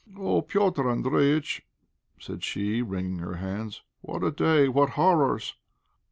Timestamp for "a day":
4.23-4.67